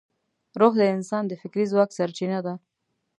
روح 0.59 0.73
د 0.77 0.81
انسان 0.95 1.23
د 1.27 1.31
فکري 1.41 1.65
ځواک 1.71 1.89
سرچینه 1.97 2.39
ده. 2.45 2.53